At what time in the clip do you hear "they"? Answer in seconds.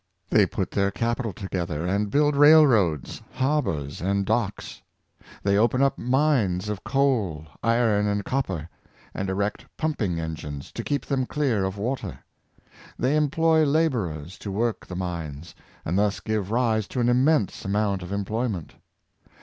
0.31-0.47, 5.43-5.59, 12.97-13.15